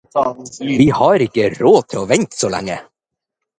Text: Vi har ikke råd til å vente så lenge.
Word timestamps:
Vi 0.79 0.87
har 1.01 1.25
ikke 1.27 1.45
råd 1.59 1.87
til 1.93 2.01
å 2.01 2.09
vente 2.15 2.41
så 2.43 2.53
lenge. 2.57 2.79